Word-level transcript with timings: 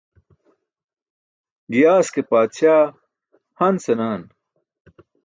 Giyaas 1.71 2.07
ke 2.13 2.21
paatśaa 2.29 2.83
han 3.59 3.75
senaan. 3.83 4.21